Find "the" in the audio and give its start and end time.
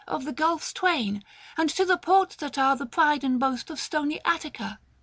0.35-0.41, 1.85-1.95, 2.75-2.87